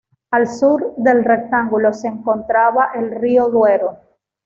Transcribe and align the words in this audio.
Al 0.31 0.47
sur 0.47 0.95
del 0.97 1.23
rectángulo 1.23 1.93
se 1.93 2.07
encontraba 2.07 2.89
el 2.95 3.11
río 3.11 3.49
Duero. 3.49 3.99